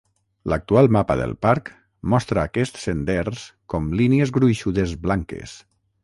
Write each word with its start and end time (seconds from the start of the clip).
L'actual 0.51 0.87
mapa 0.95 1.17
del 1.17 1.33
parc 1.45 1.67
mostra 2.13 2.45
aquests 2.49 2.85
senders 2.87 3.43
com 3.75 3.91
línies 3.99 4.33
gruixudes 4.39 4.97
blanques. 5.05 5.55